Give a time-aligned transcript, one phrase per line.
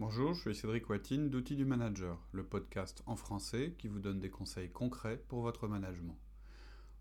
[0.00, 4.18] Bonjour, je suis Cédric Watine d'Outils du Manager, le podcast en français qui vous donne
[4.18, 6.16] des conseils concrets pour votre management.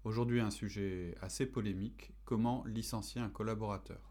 [0.04, 4.02] Aujourd'hui, un sujet assez polémique comment licencier un collaborateur?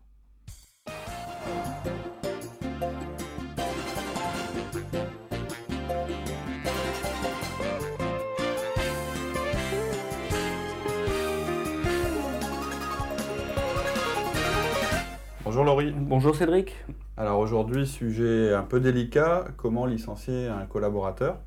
[15.49, 15.95] Bonjour Laurie.
[15.97, 16.77] Bonjour Cédric.
[17.17, 21.39] Alors aujourd'hui, sujet un peu délicat, comment licencier un collaborateur?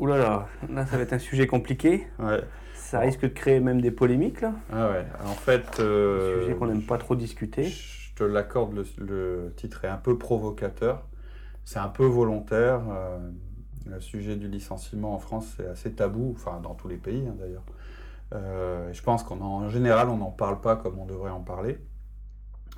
[0.00, 2.08] Ouh là là, là ça va être un sujet compliqué.
[2.18, 2.40] Ouais.
[2.74, 4.54] Ça risque de créer même des polémiques là.
[4.72, 5.78] Ah ouais, en fait...
[5.78, 7.66] Un euh, sujet qu'on n'aime pas trop discuter.
[7.66, 11.06] Je te l'accorde, le, le titre est un peu provocateur,
[11.64, 12.80] c'est un peu volontaire.
[12.90, 13.18] euh,
[13.86, 17.36] le sujet du licenciement en France, c'est assez tabou, enfin dans tous les pays hein,
[17.38, 17.62] d'ailleurs.
[18.34, 21.78] Euh, je pense qu'en en général, on n'en parle pas comme on devrait en parler.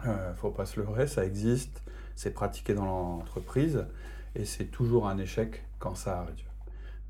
[0.07, 1.83] Euh, faut pas se leurrer, ça existe,
[2.17, 3.87] c'est pratiqué dans l'entreprise
[4.35, 6.45] et c'est toujours un échec quand ça arrive.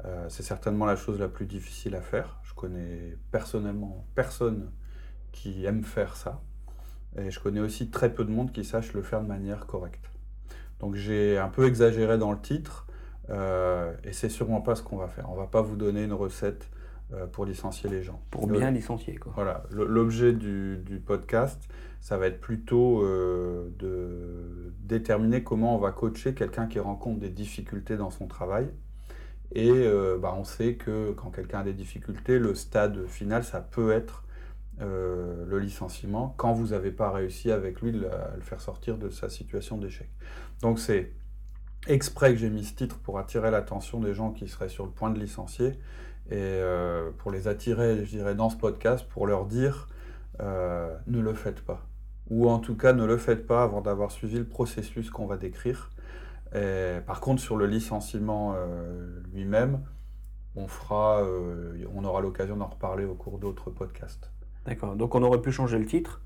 [0.05, 2.41] Euh, c'est certainement la chose la plus difficile à faire.
[2.43, 4.71] Je connais personnellement personne
[5.31, 6.43] qui aime faire ça.
[7.17, 10.11] Et je connais aussi très peu de monde qui sache le faire de manière correcte.
[10.81, 12.87] Donc j'ai un peu exagéré dans le titre,
[13.31, 15.31] euh, et c'est sûrement pas ce qu'on va faire.
[15.31, 16.69] On va pas vous donner une recette
[17.33, 18.23] pour licencier les gens.
[18.31, 19.33] Pour Le- bien licencier quoi.
[19.35, 21.63] voilà, l'objet du, du podcast,
[22.01, 27.31] ça va être plutôt euh, de déterminer comment on va coacher quelqu'un qui rencontre des
[27.31, 28.69] difficultés dans son travail.
[29.55, 33.61] Et euh, bah, on sait que quand quelqu'un a des difficultés, le stade final, ça
[33.61, 34.25] peut être
[34.81, 39.11] euh, le licenciement quand vous n'avez pas réussi avec lui à le faire sortir de
[39.11, 40.09] sa situation d'échec.
[40.63, 41.13] Donc c'est
[41.87, 44.91] exprès que j'ai mis ce titre pour attirer l'attention des gens qui seraient sur le
[44.93, 45.73] point de licencier
[46.31, 49.89] et euh, pour les attirer, je dirais, dans ce podcast, pour leur dire
[50.41, 51.87] euh, ne le faites pas.
[52.31, 55.37] Ou en tout cas, ne le faites pas avant d'avoir suivi le processus qu'on va
[55.37, 55.91] décrire.
[57.07, 59.81] Par contre, sur le licenciement euh, lui-même,
[60.55, 61.23] on, fera,
[61.95, 64.31] on aura l'occasion d'en reparler au cours d'autres podcasts.
[64.67, 64.97] D'accord.
[64.97, 66.21] Donc on aurait pu changer le titre.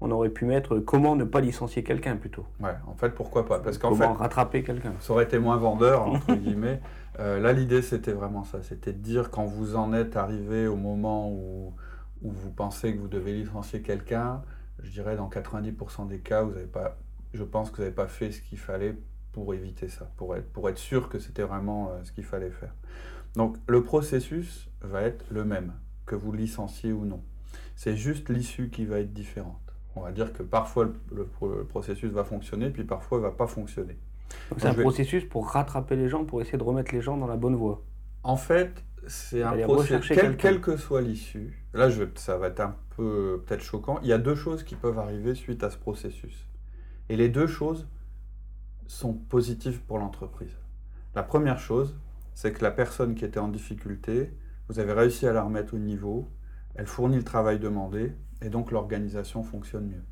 [0.00, 2.46] On aurait pu mettre comment ne pas licencier quelqu'un plutôt.
[2.60, 3.58] Ouais, en fait, pourquoi pas?
[3.58, 4.92] Parce qu'en fait, rattraper quelqu'un.
[5.00, 6.80] ça aurait été moins vendeur, entre guillemets.
[7.18, 8.62] Euh, là, l'idée, c'était vraiment ça.
[8.62, 11.74] C'était de dire, quand vous en êtes arrivé au moment où,
[12.22, 14.42] où vous pensez que vous devez licencier quelqu'un,
[14.82, 16.96] je dirais dans 90% des cas, vous avez pas,
[17.34, 18.96] je pense que vous n'avez pas fait ce qu'il fallait
[19.32, 22.50] pour éviter ça, pour être, pour être sûr que c'était vraiment euh, ce qu'il fallait
[22.50, 22.74] faire.
[23.34, 25.72] Donc, le processus va être le même,
[26.06, 27.22] que vous licenciez ou non.
[27.76, 29.67] C'est juste l'issue qui va être différente.
[29.96, 33.26] On va dire que parfois le, le- le processus va fonctionner, puis parfois il ne
[33.26, 33.96] va pas fonctionner.
[34.50, 37.16] Donc c'est un vais- processus pour rattraper les gens, pour essayer de remettre les gens
[37.16, 37.82] dans la bonne voie.
[38.22, 41.64] En fait, c'est un processus, quel, quelle que soit l'issue.
[41.72, 43.98] Là, je, ça va être un peu peut-être choquant.
[44.02, 46.46] Il y a deux choses qui peuvent arriver suite à ce processus.
[47.08, 47.88] Et les deux choses
[48.86, 50.56] sont positives pour l'entreprise.
[51.14, 51.96] La première chose,
[52.34, 54.32] c'est que la personne qui était en difficulté,
[54.68, 56.28] vous avez réussi à la remettre au niveau,
[56.74, 58.12] elle fournit le travail demandé,
[58.42, 60.04] et donc l'organisation fonctionne mieux.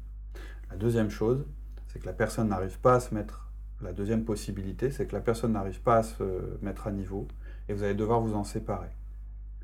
[0.70, 1.47] La deuxième chose,
[1.87, 3.50] c'est que la personne n'arrive pas à se mettre.
[3.82, 7.28] La deuxième possibilité, c'est que la personne n'arrive pas à se mettre à niveau,
[7.69, 8.88] et vous allez devoir vous en séparer.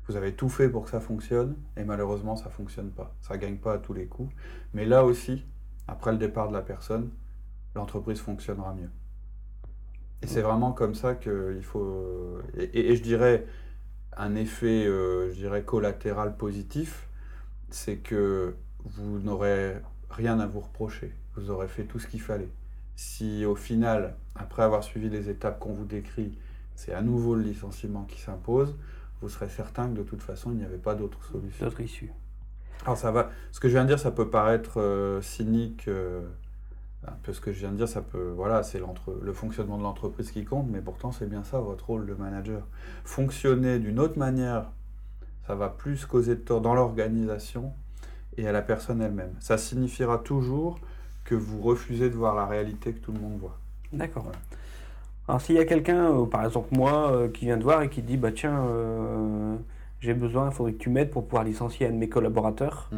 [0.07, 3.15] Vous avez tout fait pour que ça fonctionne, et malheureusement, ça ne fonctionne pas.
[3.21, 4.33] Ça ne gagne pas à tous les coups.
[4.73, 5.45] Mais là aussi,
[5.87, 7.09] après le départ de la personne,
[7.75, 8.89] l'entreprise fonctionnera mieux.
[10.21, 12.39] Et c'est vraiment comme ça qu'il faut...
[12.57, 13.45] Et, je dirais,
[14.15, 17.09] un effet, euh, je dirais, collatéral positif,
[17.73, 19.75] c'est que vous n'aurez
[20.09, 21.13] rien à vous reprocher.
[21.35, 22.49] Vous aurez fait tout ce qu'il fallait.
[22.95, 26.37] Si au final, après avoir suivi les étapes qu'on vous décrit,
[26.75, 28.75] c'est à nouveau le licenciement qui s'impose,
[29.21, 31.65] vous serez certain que de toute façon, il n'y avait pas d'autre solution.
[31.65, 32.11] D'autres issues.
[32.83, 36.21] Alors ça va, ce que je viens de dire, ça peut paraître euh, cynique, euh,
[37.07, 39.77] un peu ce que je viens de dire, ça peut, voilà, c'est l'entre- le fonctionnement
[39.77, 42.67] de l'entreprise qui compte, mais pourtant c'est bien ça votre rôle de manager.
[43.05, 44.71] Fonctionner d'une autre manière,
[45.47, 47.71] ça va plus causer de tort dans l'organisation
[48.37, 49.33] et à la personne elle-même.
[49.39, 50.79] Ça signifiera toujours
[51.25, 53.57] que vous refusez de voir la réalité que tout le monde voit.
[53.91, 54.23] D'accord.
[54.23, 54.39] Voilà.
[55.27, 57.89] Alors s'il y a quelqu'un, euh, par exemple moi, euh, qui vient te voir et
[57.89, 59.55] qui dit bah tiens, euh,
[60.01, 62.89] j'ai besoin, il faudrait que tu m'aides pour pouvoir licencier un de mes collaborateurs,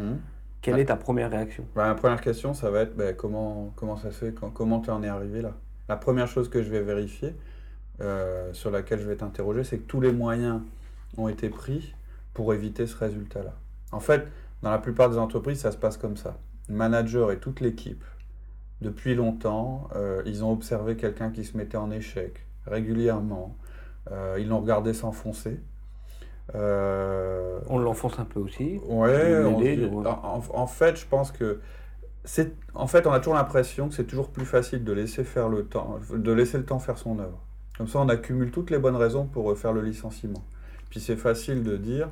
[0.62, 0.80] quelle Ah.
[0.80, 1.66] est ta première réaction?
[1.76, 4.80] Bah, la première question, ça va être bah, comment, comment ça se fait, quand- comment
[4.80, 5.52] tu en es arrivé là?
[5.88, 7.36] La première chose que je vais vérifier,
[8.54, 10.62] sur laquelle je vais t'interroger, c'est que tous les moyens
[11.18, 11.94] ont été pris
[12.36, 13.56] pour éviter ce résultat-là.
[13.92, 14.28] En fait,
[14.62, 16.38] dans la plupart des entreprises, ça se passe comme ça.
[16.70, 18.04] Le manager et toute l'équipe,
[18.82, 23.58] depuis longtemps, euh, ils ont observé quelqu'un qui se mettait en échec régulièrement.
[24.12, 25.60] Euh, ils l'ont regardé s'enfoncer.
[26.54, 28.80] Euh, On l'enfonce un peu aussi.
[28.88, 29.60] Ouais, on-
[30.06, 31.60] en, en- en fait, je pense que
[32.24, 35.50] c'est, en fait, on a toujours l'impression que c'est toujours plus facile de laisser faire
[35.50, 37.40] le temps, de laisser le temps faire son œuvre.
[37.78, 40.44] Comme ça, on accumule toutes les bonnes raisons pour faire le licenciement.
[40.90, 42.10] Puis c'est facile de dire,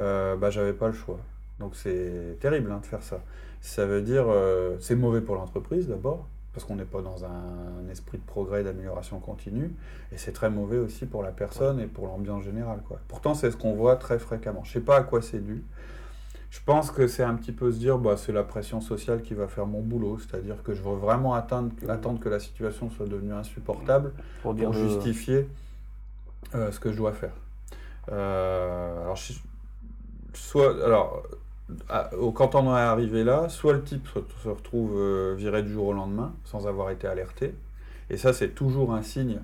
[0.00, 1.18] euh, bah j'avais pas le choix.
[1.58, 3.20] Donc c'est terrible hein, de faire ça.
[3.60, 7.88] Ça veut dire, euh, c'est mauvais pour l'entreprise d'abord, parce qu'on n'est pas dans un
[7.90, 9.70] esprit de progrès, d'amélioration continue,
[10.12, 12.80] et c'est très mauvais aussi pour la personne et pour l'ambiance générale.
[12.88, 12.98] Quoi.
[13.08, 14.64] Pourtant, c'est ce qu'on voit très fréquemment.
[14.64, 15.62] Je sais pas à quoi c'est dû.
[16.50, 19.34] Je pense que c'est un petit peu se dire, bah, c'est la pression sociale qui
[19.34, 23.06] va faire mon boulot, c'est-à-dire que je veux vraiment attendre, attendre que la situation soit
[23.06, 24.12] devenue insupportable
[24.42, 25.46] pour, dire justifier
[26.56, 27.34] euh, ce que je dois faire.
[28.10, 29.16] Euh, alors,
[30.34, 31.22] soit, alors,
[32.34, 34.08] quand on est arrivé là, soit le type
[34.42, 37.54] se, retrouve euh, viré du jour au lendemain sans avoir été alerté,
[38.08, 39.40] et ça c'est toujours un signe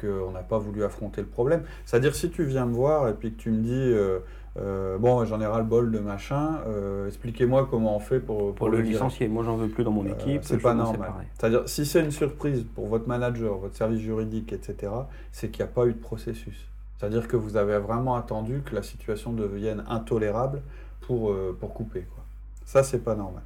[0.00, 1.62] qu'on n'a pas voulu affronter le problème.
[1.84, 4.20] C'est-à-dire si tu viens me voir et puis que tu me dis
[4.58, 6.60] euh, bon, j'en ai ras le bol de machin.
[6.66, 9.28] Euh, expliquez-moi comment on fait pour, pour, le, licencier.
[9.28, 10.42] Moi, j'en veux plus dans mon euh, équipe.
[10.44, 11.12] c'est pas normal.
[11.38, 14.92] C'est-à-dire, si c'est une surprise pour votre manager, votre service juridique, etc.,
[15.32, 16.66] c'est qu'il n'y a pas eu de processus.
[16.98, 20.62] C'est-à-dire que vous avez vraiment attendu que la situation devienne intolérable
[21.02, 22.06] pour, pour couper.
[22.14, 22.24] Quoi.
[22.64, 23.42] Ça, c'est pas normal.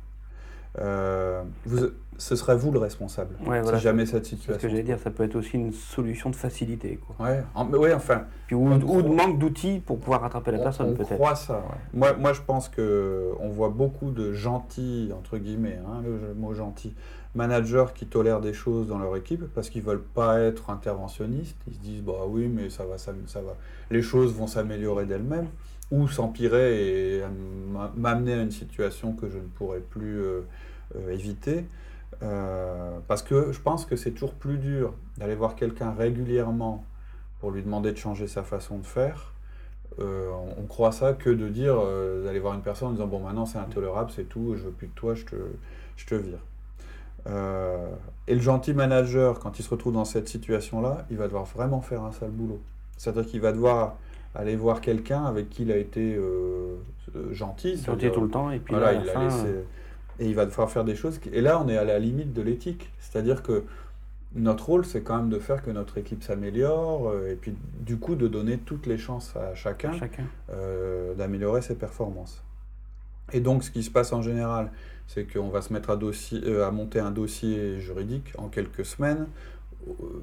[1.67, 3.35] vous, ce serait vous le responsable.
[3.75, 4.55] si jamais cette situation.
[4.55, 6.99] Ce que j'allais dire, ça peut être aussi une solution de facilité.
[6.99, 7.27] Quoi.
[7.27, 7.43] Ouais,
[7.79, 8.25] ouais, enfin.
[8.53, 11.11] ou, de manque d'outils pour pouvoir rattraper la personne, peut-être.
[11.11, 11.65] Je crois ça.
[11.95, 16.53] Moi, moi, je pense que on voit beaucoup de gentils, entre guillemets, hein, le mot
[16.53, 16.93] gentil,
[17.35, 21.57] managers qui tolèrent des choses dans leur équipe parce qu'ils veulent pas être interventionnistes.
[21.69, 23.57] Ils se disent, bah oui, mais ça va, ça, ça va.
[23.91, 25.49] Les choses vont s'améliorer d'elles-mêmes
[25.91, 27.23] ou s'empirer et
[27.97, 30.43] m'amener à une situation que je ne pourrais plus euh,
[30.97, 31.67] euh, éviter.
[32.23, 36.85] Euh, parce que je pense que c'est toujours plus dur d'aller voir quelqu'un régulièrement
[37.41, 39.33] pour lui demander de changer sa façon de faire.
[40.01, 41.77] Euh, on, croit ça que de dire,
[42.25, 44.89] d'aller voir une personne en disant bon maintenant c'est intolérable, c'est tout, je veux plus
[44.89, 45.37] de toi, je te,
[45.97, 46.39] je te vire.
[47.27, 51.81] Et le gentil manager, quand il se retrouve dans cette situation-là, il va devoir vraiment
[51.81, 52.61] faire un sale boulot.
[52.97, 53.97] C'est-à-dire qu'il va devoir
[54.35, 56.19] aller voir quelqu'un avec qui il a été
[57.33, 57.77] gentil.
[57.83, 59.65] Gentil tout le temps, et puis voilà, il laissé,
[60.19, 61.21] et il va devoir faire des choses.
[61.33, 62.93] Et là, on est à la limite de l'éthique.
[62.99, 63.65] C'est-à-dire que
[64.35, 67.99] notre rôle, c'est quand même de faire que notre équipe s'améliore euh, et puis du
[67.99, 69.93] coup de donner toutes les chances à chacun,
[70.51, 72.45] euh, d'améliorer ses performances.
[73.33, 74.71] Et donc, ce qui se passe en général,
[75.07, 78.85] c'est qu'on va se mettre à, dossier, euh, à monter un dossier juridique en quelques
[78.85, 79.27] semaines,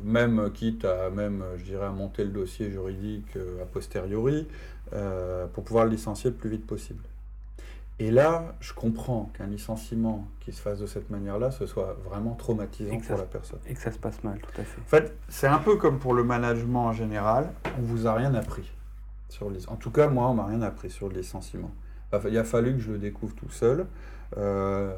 [0.03, 4.47] même quitte à même, je dirais, à monter le dossier juridique a posteriori,
[5.53, 7.01] pour pouvoir le licencier le plus vite possible.
[7.99, 12.35] Et là, je comprends qu'un licenciement qui se fasse de cette manière-là, ce soit vraiment
[12.35, 13.59] traumatisant pour la personne.
[13.65, 14.81] Et que ça se passe mal, tout à fait.
[14.81, 18.35] En fait, c'est un peu comme pour le management en général, on vous a rien
[18.35, 18.71] appris.
[19.29, 21.71] Sur En tout cas, moi, on m'a rien appris sur le licenciement.
[22.27, 23.85] Il a fallu que je le découvre tout seul.
[24.37, 24.93] Euh,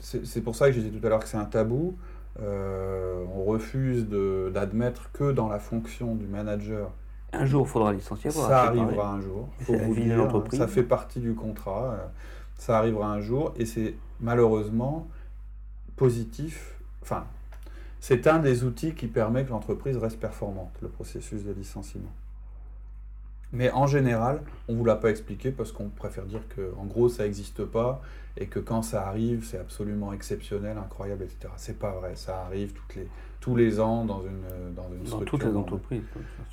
[0.00, 1.96] c'est pour ça que j'ai dit tout à l'heure que c'est un tabou.
[2.40, 6.90] Euh, on refuse d'admettre que dans la fonction du manager,
[7.34, 8.30] un jour, il faudra licencier.
[8.30, 9.48] Ça arrivera un jour.
[9.60, 12.10] Faut vous ça fait partie du contrat.
[12.56, 15.08] Ça arrivera un jour et c'est malheureusement
[15.96, 16.74] positif.
[17.00, 17.24] Enfin,
[18.00, 22.12] c'est un des outils qui permet que l'entreprise reste performante, le processus de licenciement.
[23.52, 26.84] Mais en général, on ne vous l'a pas expliqué parce qu'on préfère dire que, en
[26.84, 28.02] gros, ça n'existe pas
[28.38, 31.52] et que quand ça arrive, c'est absolument exceptionnel, incroyable, etc.
[31.56, 32.12] C'est pas vrai.
[32.16, 33.08] Ça arrive toutes les,
[33.40, 36.02] tous les ans dans une, dans une dans toutes les entreprises.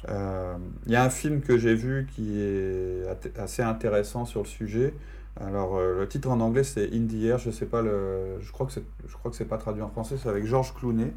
[0.10, 0.58] Euh,
[0.88, 3.04] il y a un film que j'ai vu qui est
[3.38, 4.94] assez intéressant sur le sujet.
[5.40, 7.38] Alors, euh, le titre en anglais, c'est In the Air.
[7.38, 9.90] Je sais pas le, je crois que c'est, je crois que c'est pas traduit en
[9.90, 10.16] français.
[10.22, 11.14] C'est avec Georges Clooney.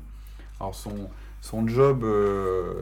[0.60, 0.94] Alors, son,
[1.42, 2.80] son job, euh,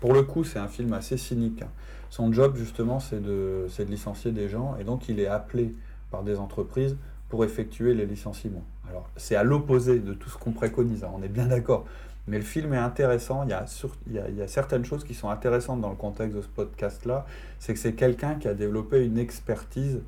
[0.00, 1.60] pour le coup, c'est un film assez cynique.
[1.60, 1.68] Hein.
[2.08, 4.76] Son job, justement, c'est de, de licencier des gens.
[4.80, 5.74] Et donc, il est appelé
[6.10, 6.96] par des entreprises
[7.28, 8.64] pour effectuer les licenciements.
[8.88, 11.04] Alors, c'est à l'opposé de tout ce qu'on préconise.
[11.04, 11.10] Hein.
[11.14, 11.84] On est bien d'accord.
[12.26, 13.42] Mais le film est intéressant.
[13.44, 13.66] Il y, a
[14.06, 17.26] il, y a, certaines choses qui sont intéressantes dans le contexte de ce podcast-là.
[17.58, 20.00] C'est que c'est quelqu'un qui a développé une expertise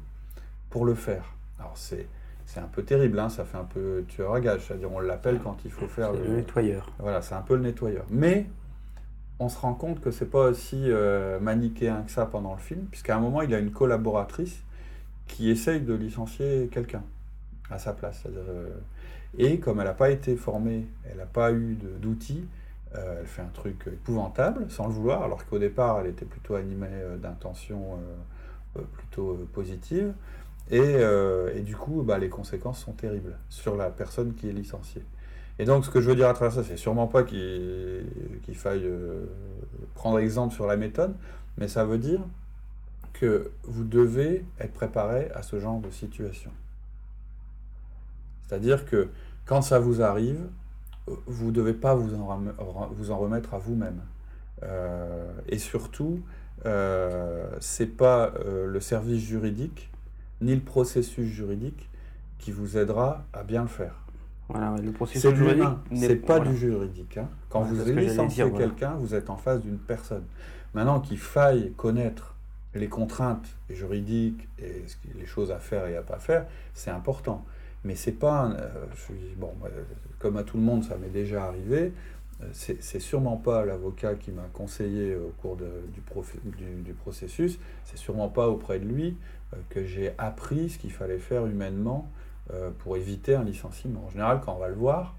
[0.70, 1.34] pour le faire.
[1.58, 2.06] Alors, c'est.
[2.46, 5.40] C'est un peu terrible, hein, ça fait un peu tueur à gage, c'est-à-dire on l'appelle
[5.42, 6.36] quand il faut faire le...
[6.36, 6.90] nettoyeur.
[6.98, 8.04] Voilà, c'est un peu le nettoyeur.
[8.10, 8.46] Mais
[9.38, 12.82] on se rend compte que c'est pas aussi euh, manichéen que ça pendant le film,
[12.86, 14.62] puisqu'à un moment il a une collaboratrice
[15.26, 17.02] qui essaye de licencier quelqu'un
[17.70, 18.24] à sa place.
[18.26, 18.68] Euh,
[19.36, 22.46] et comme elle n'a pas été formée, elle n'a pas eu d'outils,
[22.94, 26.54] euh, elle fait un truc épouvantable sans le vouloir, alors qu'au départ elle était plutôt
[26.54, 26.86] animée
[27.20, 27.98] d'intentions
[28.92, 30.12] plutôt positives.
[30.70, 31.00] Et,
[31.54, 35.04] et, du coup, bah, les conséquences sont terribles sur la personne qui est licenciée.
[35.58, 38.06] Et donc, ce que je veux dire à travers ça, c'est sûrement pas qu'il
[38.54, 38.90] faille
[39.94, 41.14] prendre exemple sur la méthode,
[41.58, 42.20] mais ça veut dire
[43.12, 46.50] que vous devez être préparé à ce genre de situation.
[48.46, 49.08] C'est-à-dire que
[49.46, 50.40] quand ça vous arrive,
[51.26, 52.42] vous ne devez pas vous en,
[52.92, 54.00] vous en remettre à vous-même.
[54.62, 56.20] Euh, et surtout,
[56.66, 59.90] euh, c'est pas euh, le service juridique
[60.40, 61.88] ni le processus juridique
[62.38, 63.94] qui vous aidera à bien le faire.
[64.48, 65.64] Voilà, le processus C'est juridique.
[65.94, 67.16] c'est pas du juridique.
[67.16, 67.28] hein.
[67.48, 68.66] Quand Ouais, vous que licenciez voilà.
[68.66, 70.24] quelqu'un, vous êtes en face d'une personne.
[70.74, 72.34] Maintenant qu'il faille connaître
[72.74, 74.84] les contraintes juridiques et
[75.18, 77.44] les choses à faire et à pas faire, c'est important.
[77.84, 79.68] Mais c'est pas, euh, je suis- bon, euh,
[80.18, 81.92] comme à tout le monde, ça m'est déjà arrivé.
[82.42, 86.92] euh, C'est sûrement pas l'avocat qui m'a conseillé au cours de- du, prof- du- du
[86.92, 87.58] processus.
[87.84, 89.16] C'est sûrement pas auprès de lui
[89.70, 92.08] que j'ai appris ce qu'il fallait faire humainement
[92.52, 94.04] euh, pour éviter un licenciement.
[94.06, 95.14] En général, quand on va le voir,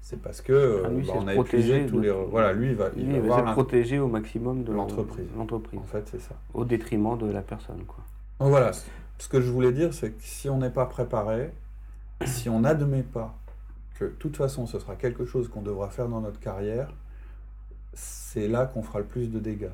[0.00, 2.10] c'est parce que euh, Ah, lui, bah, on a épuisé tous de- les.
[2.10, 5.26] Voilà, lui, il va, il va se protéger au maximum de l'entreprise.
[5.36, 6.34] l'entreprise, En fait, c'est ça.
[6.54, 7.82] au détriment de la personne.
[7.86, 8.04] Quoi.
[8.40, 8.70] Donc voilà,
[9.18, 11.50] ce que je voulais dire, c'est que si on n'est pas préparé,
[12.24, 13.34] si on n'admet pas
[13.98, 16.92] que de toute façon ce sera quelque chose qu'on devra faire dans notre carrière,
[17.94, 19.70] c'est là qu'on fera le plus de dégâts.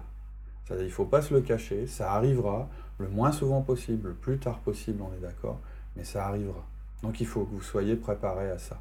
[0.65, 4.15] C'est-à-dire, il ne faut pas se le cacher, ça arrivera le moins souvent possible, le
[4.15, 5.61] plus tard possible, on est d'accord,
[5.97, 6.65] mais ça arrivera.
[7.03, 8.79] Donc il faut que vous soyez préparé à ça.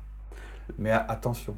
[0.78, 1.58] Mais attention,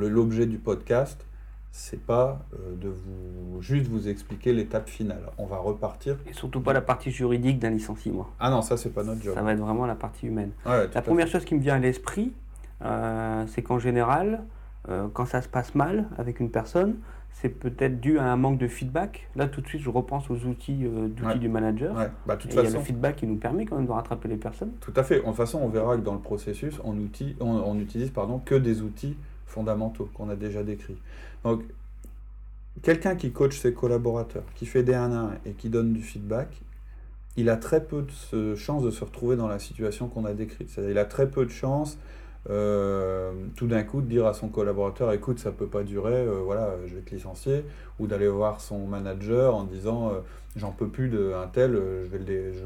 [0.00, 1.24] l'objet du podcast,
[1.70, 5.20] c'est pas euh, de vous juste vous expliquer l'étape finale.
[5.36, 6.16] On va repartir.
[6.26, 8.28] Et surtout pas la partie juridique d'un licenciement.
[8.40, 9.34] Ah non, ça c'est pas notre job.
[9.34, 10.52] Ça va être vraiment la partie humaine.
[10.64, 12.32] Ouais, La première chose qui me vient à l'esprit,
[12.82, 14.42] euh, c'est qu'en général,
[14.88, 16.96] euh, quand ça se passe mal avec une personne,
[17.32, 19.28] c'est peut-être dû à un manque de feedback.
[19.36, 21.38] Là, tout de suite, je repense aux outils, euh, d'outils Ouais.
[21.38, 21.94] du manager.
[21.94, 23.86] Ouais, bah, de toute Et il y a le feedback qui nous permet quand même
[23.86, 24.70] de rattraper les personnes.
[24.80, 25.16] tout à fait.
[25.16, 28.38] De toute façon, on verra que dans le processus, on, outil- on, on utilise pardon,
[28.38, 29.16] que des outils
[29.46, 30.96] fondamentaux qu'on a déjà décrits.
[31.44, 31.62] Donc,
[32.82, 36.48] quelqu'un qui coach ses collaborateurs, qui fait des 1 1 et qui donne du feedback,
[37.36, 40.70] il a très peu de chances de se retrouver dans la situation qu'on a décrite.
[40.70, 41.98] C'est-à-dire, il a très peu de chances,
[42.50, 46.40] euh, tout d'un coup, de dire à son collaborateur écoute, ça peut pas durer, euh,
[46.44, 47.64] voilà, je vais te licencier,
[47.98, 50.20] ou d'aller voir son manager en disant euh,
[50.56, 52.58] j'en peux plus d'un tel, je vais le, je,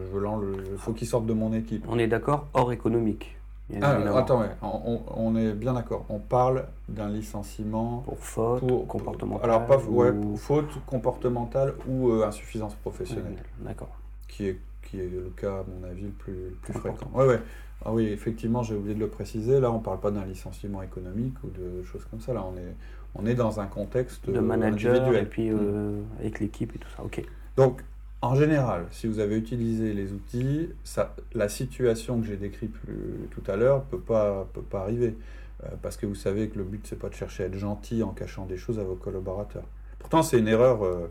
[0.70, 1.84] je faut qu'il sorte de mon équipe.
[1.88, 3.37] On est d'accord, hors économique.
[3.82, 6.04] Ah, attends, ouais, on, est bien d'accord.
[6.08, 9.49] On parle d'un licenciement Pour faute, pour comportementale.
[9.49, 13.96] Alors pas ouais, ou- faute comportementale ou insuffisance professionnelle, D'accord.
[14.26, 17.10] qui est qui est le cas à mon avis le plus, le plus fréquent.
[17.14, 17.40] Ouais, ouais.
[17.84, 19.58] Ah oui, effectivement, j'ai oublié de le préciser.
[19.60, 22.32] Là, on parle pas d'un licenciement économique ou de choses comme ça.
[22.34, 22.75] Là, on est
[23.16, 25.25] on est dans un contexte De euh, manager individuel.
[25.25, 27.02] et puis euh, avec l'équipe et tout ça.
[27.02, 27.25] Ok.
[27.56, 27.82] Donc,
[28.22, 33.28] en général, si vous avez utilisé les outils, ça, la situation que j'ai décrite plus-
[33.32, 35.16] tout à l'heure peut pas, peut pas arriver.
[35.64, 38.02] Euh, parce que vous savez que le but, c'est pas de chercher à être gentil
[38.02, 39.64] en cachant des choses à vos collaborateurs.
[39.99, 41.08] Pourtant, c'est une erreur euh,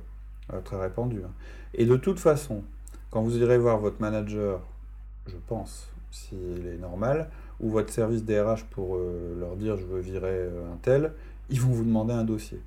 [0.63, 1.21] très répandue.
[1.25, 1.31] hein.
[1.73, 2.63] Et de toute façon,
[3.11, 4.61] quand vous irez voir votre manager,
[5.27, 9.99] je pense, s'il est normal, ou votre service DRH pour euh, leur dire je veux
[9.99, 11.13] virer euh, un tel,
[11.49, 12.59] ils vont vous demander un dossier.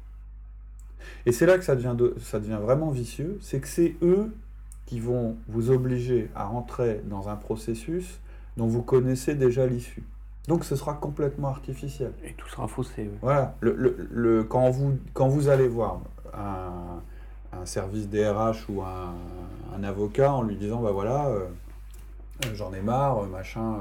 [1.26, 4.32] Et c'est là que ça devient, de- ça devient vraiment vicieux, c'est que c'est eux
[4.86, 8.18] qui vont vous obliger à rentrer dans un processus
[8.56, 10.02] dont vous connaissez déjà l'issue.
[10.48, 12.12] Donc ce sera complètement artificiel.
[12.24, 13.02] Et tout sera faussé.
[13.02, 13.10] ouais.
[13.22, 16.00] Voilà, le, le- le- quand, vous, quand vous allez voir
[16.34, 17.00] un,
[17.58, 19.14] un service DRH ou un,
[19.76, 21.44] un avocat en lui disant, bah voilà, euh,
[22.54, 23.76] j'en ai marre, machin,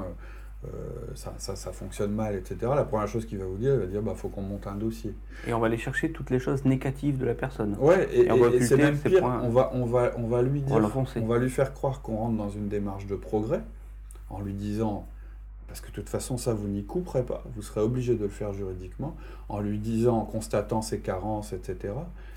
[0.64, 0.68] euh, euh,
[1.16, 2.56] ça, ça, ça fonctionne mal, etc.
[2.76, 4.76] La première chose qu'il va vous dire, il va dire, bah faut qu'on monte un
[4.76, 5.14] dossier.
[5.46, 7.76] Et on va aller chercher toutes les choses négatives de la personne.
[7.80, 9.40] Ouais, et, Et on va et- et c'est même pire, points.
[9.42, 11.20] on va, on, va, on va lui On dire, va l'enfoncer.
[11.20, 13.60] on va lui faire croire qu'on rentre dans une démarche de progrès,
[14.30, 15.06] en lui disant,
[15.72, 18.28] parce que de toute façon ça vous n'y couperez pas, vous serez obligé de le
[18.28, 19.16] faire juridiquement,
[19.48, 21.94] en lui disant, en constatant ses carences, etc.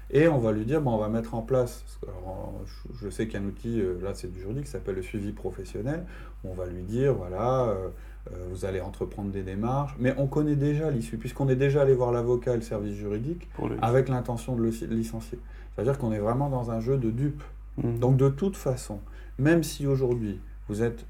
[0.09, 2.53] Et on va lui dire, on va mettre en place, alors,
[3.01, 5.01] je- sais qu'il y a un outil, euh, là c'est du juridique, qui s'appelle le
[5.01, 6.05] suivi professionnel,
[6.45, 7.89] on va lui dire, voilà, euh,
[8.31, 11.93] euh, vous allez entreprendre des démarches, mais on connaît déjà l'issue, puisqu'on est déjà allé
[11.93, 13.75] voir l'avocat et le service juridique, le...
[13.83, 15.39] avec l'intention de le ci- licencier.
[15.75, 17.43] C'est-à-dire qu'on est vraiment dans un jeu de dupes.
[17.83, 17.99] Mhm.
[17.99, 19.01] Donc de toute façon,
[19.39, 20.39] même si aujourd'hui
[20.69, 21.05] vous êtes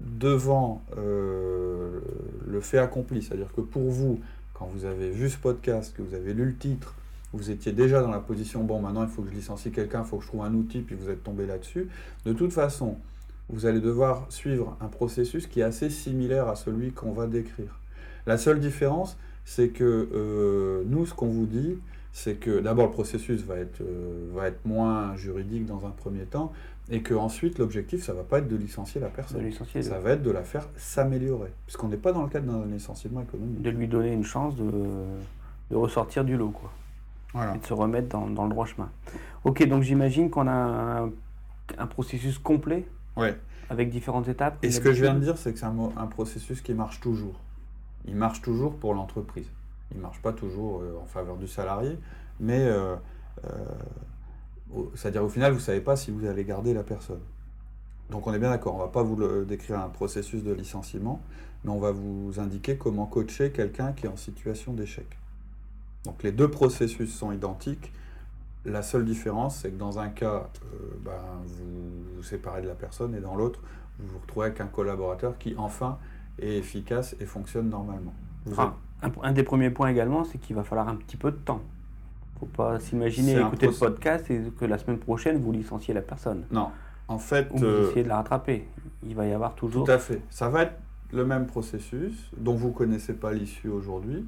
[0.00, 2.00] devant euh,
[2.46, 4.20] le fait accompli, c'est-à-dire que pour vous,
[4.54, 6.94] quand vous avez vu ce podcast, que vous avez lu le titre,
[7.32, 10.08] vous étiez déjà dans la position, bon maintenant il faut que je licencie quelqu'un, il
[10.08, 11.88] faut que je trouve un outil, puis vous êtes tombé là-dessus,
[12.24, 12.96] de toute façon,
[13.50, 17.78] vous allez devoir suivre un processus qui est assez similaire à celui qu'on va décrire.
[18.26, 21.78] La seule différence, c'est que euh, nous, ce qu'on vous dit,
[22.12, 26.24] c'est que d'abord le processus va être, euh, va être moins juridique dans un premier
[26.24, 26.52] temps,
[26.90, 30.12] et que ensuite l'objectif, ça va pas être de licencier la personne, licencier, ça va
[30.12, 33.60] être de la faire s'améliorer, puisqu'on n'est pas dans le cadre d'un licenciement économique.
[33.62, 34.70] de lui donner une chance de,
[35.70, 36.72] de ressortir du lot, quoi.
[37.34, 37.54] Voilà.
[37.54, 38.88] Et de se remettre dans, dans le droit chemin.
[39.44, 40.52] Ok, donc j'imagine qu'on a
[41.02, 41.10] un,
[41.76, 42.86] un processus complet
[43.16, 43.36] Ouais.
[43.68, 44.56] avec différentes étapes.
[44.62, 47.00] Et ce que je viens de dire, c'est que c'est un, un processus qui marche
[47.00, 47.38] toujours.
[48.06, 49.46] Il marche toujours pour l'entreprise.
[49.92, 51.98] Il ne marche pas toujours euh, en faveur du salarié,
[52.40, 52.96] mais euh,
[53.44, 53.48] euh,
[54.94, 57.20] c'est-à-dire au final, vous ne savez pas si vous allez garder la personne.
[58.10, 60.52] Donc on est bien d'accord, on ne va pas vous le- décrire un processus de
[60.52, 61.20] licenciement,
[61.64, 65.06] mais on va vous indiquer comment coacher quelqu'un qui est en situation d'échec.
[66.04, 67.92] Donc les deux processus sont identiques.
[68.64, 71.12] La seule différence, c'est que dans un cas, euh, ben,
[71.46, 73.60] vous vous séparez de la personne et dans l'autre,
[73.98, 75.98] vous vous retrouvez avec un collaborateur qui enfin
[76.38, 78.14] est efficace et fonctionne normalement.
[78.44, 81.30] Vous Enfin, un, un des premiers points également, c'est qu'il va falloir un petit peu
[81.30, 81.62] de temps.
[82.40, 86.44] faut pas s'imaginer écouter le podcast et que la semaine prochaine, vous licenciez la personne.
[86.50, 86.70] Non,
[87.08, 88.66] en fait, Ou vous euh, essayez de la rattraper.
[89.06, 89.84] Il va y avoir toujours...
[89.84, 90.20] Tout à fait.
[90.30, 90.74] Ça va être
[91.12, 94.26] le même processus dont vous ne connaissez pas l'issue aujourd'hui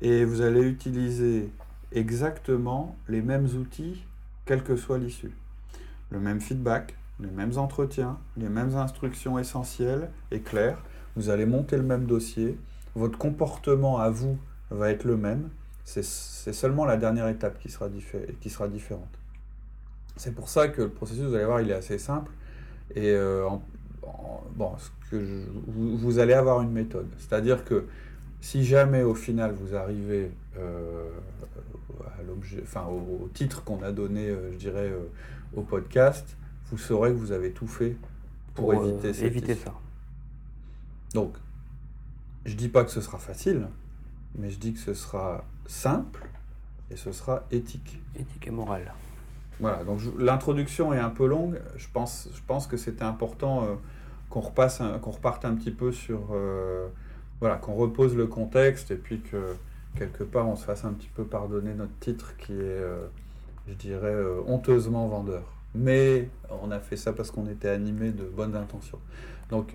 [0.00, 1.50] et vous allez utiliser
[1.92, 4.02] exactement les mêmes outils
[4.44, 5.32] quelle que soit l'issue.
[6.10, 10.82] Le même feedback, les mêmes entretiens, les mêmes instructions essentielles et claires.
[11.16, 12.58] Vous allez monter le même dossier.
[12.96, 14.36] Votre comportement à vous
[14.70, 15.50] va être le même.
[15.84, 16.02] C'est
[16.52, 17.88] seulement la dernière étape qui sera,
[18.40, 19.08] qui sera différente.
[20.16, 22.32] C'est pour ça que le processus, vous allez voir, il est assez simple.
[22.94, 23.62] Et euh, en-
[24.02, 27.06] en- bon, ce que je- vous, vous allez avoir une méthode.
[27.18, 27.84] C'est-à-dire que
[28.40, 31.10] si jamais au final vous arrivez euh,
[32.18, 34.90] à l'objet, enfin, au, au titre qu'on a donné, euh, je dirais,
[35.54, 36.36] au podcast,
[36.70, 37.96] vous saurez que vous avez tout fait
[38.54, 39.74] pour, euh, éviter, éviter ça.
[41.14, 41.34] Donc,
[42.46, 43.66] je dis pas que ce sera facile,
[44.36, 46.26] mais je dis que ce sera simple
[46.90, 48.00] et ce sera éthique.
[48.14, 48.94] Éthique et morale.
[49.58, 51.60] Voilà, donc l'introduction est un peu longue.
[51.76, 53.74] Je pense, je pense que c'était important euh,
[54.30, 56.86] qu'on repasse, qu'on reparte un petit peu sur, euh,
[57.40, 59.56] voilà, qu'on repose le contexte et puis que
[59.96, 63.06] quelque part on se fasse un petit peu pardonner notre titre qui est, euh,
[63.66, 64.14] je dirais,
[64.46, 65.42] honteusement vendeur.
[65.74, 66.28] Mais
[66.62, 69.00] on a fait ça parce qu'on était animé de bonnes intentions.
[69.50, 69.74] Donc,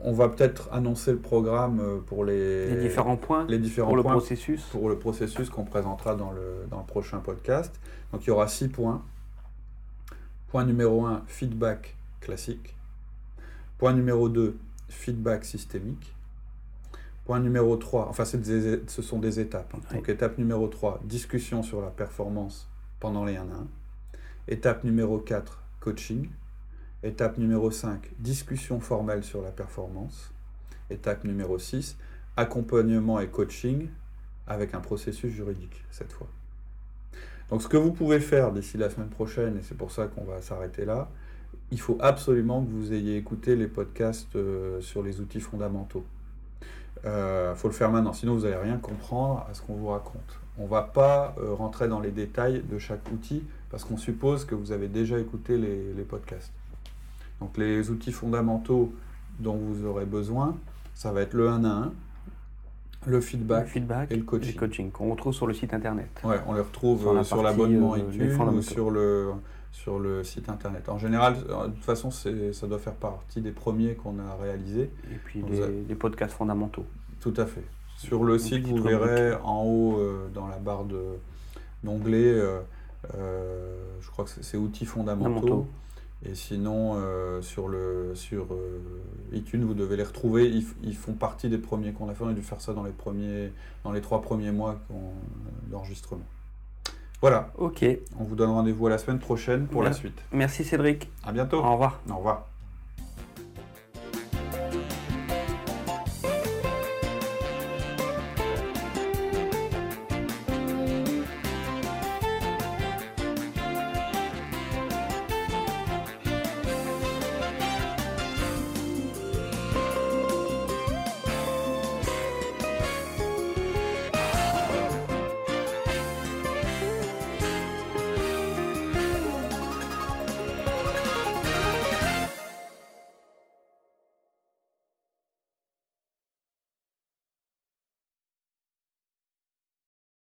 [0.00, 3.96] on va peut-être annoncer le programme euh, pour les, Les différents points les différents pour
[3.96, 4.62] le processus.
[4.64, 7.74] pour le processus qu'on présentera dans le, dans le prochain podcast.
[8.12, 9.02] Donc il y aura six points.
[10.48, 12.74] Point numéro 1, feedback classique.
[13.78, 14.56] Point numéro 2,
[14.88, 16.14] feedback systémique.
[17.24, 19.72] Point numéro 3, enfin des- ce sont des étapes.
[19.74, 19.80] hein.
[19.94, 22.68] Donc étape numéro 3, discussion sur la performance
[23.00, 23.66] pendant les 1 à 1.
[24.48, 26.28] Étape numéro 4, coaching.
[27.02, 30.32] Étape numéro 5, discussion formelle sur la performance.
[30.88, 31.98] Étape numéro 6,
[32.36, 33.88] accompagnement et coaching
[34.46, 36.28] avec un processus juridique cette fois.
[37.50, 40.24] Donc ce que vous pouvez faire d'ici la semaine prochaine, et c'est pour ça qu'on
[40.24, 41.10] va s'arrêter là,
[41.70, 46.04] il faut absolument que vous ayez écouté les podcasts euh, sur les outils fondamentaux.
[47.04, 50.40] Il faut le faire maintenant, sinon vous n'allez rien comprendre à ce qu'on vous raconte.
[50.58, 54.44] On ne va pas euh, rentrer dans les détails de chaque outil parce qu'on suppose
[54.44, 56.52] que vous avez déjà écouté les podcasts.
[57.40, 58.92] Donc les outils fondamentaux
[59.38, 60.56] dont vous aurez besoin,
[60.94, 61.92] ça va être le 1 à 1,
[63.06, 64.56] le Le feedback et le coaching.
[64.56, 66.08] coaching qu'on retrouve sur le site internet.
[66.24, 69.32] Ouais, on les retrouve Sur euh, la l'abonnement euh, iTunes ou sur le,
[69.70, 70.88] sur le site internet.
[70.88, 74.90] En général, euh, de toute façon, ça doit faire partie des premiers qu'on a réalisés.
[75.12, 75.44] Et puis
[75.88, 76.86] les, podcasts fondamentaux.
[77.20, 77.64] Tout à fait.
[77.96, 80.84] Sur le site, vous verrez en haut, euh, dans la barre
[81.84, 82.60] d'onglet, euh,
[84.00, 85.34] je crois que c'est- c'est outils fondamentaux.
[85.34, 85.66] Fondamentaux.
[86.24, 88.80] Et sinon, euh, sur, le, sur euh,
[89.32, 90.48] iTunes, vous devez les retrouver.
[90.48, 92.24] Ils, ils font partie des premiers qu'on a fait.
[92.24, 93.52] On a dû faire ça dans les, premiers,
[93.84, 95.12] dans les trois premiers mois qu'on-
[95.70, 96.24] d'enregistrement.
[97.20, 97.84] Voilà, Ok.
[98.18, 100.18] on vous donne rendez-vous à la semaine prochaine pour la suite.
[100.32, 101.10] Merci Cédric.
[101.24, 101.58] À bientôt.
[101.58, 102.00] Au revoir.
[102.10, 102.46] Au revoir.